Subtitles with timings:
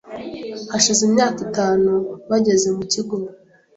[0.71, 1.91] Hashize imyaka itanu
[2.29, 3.15] bageze mu kigo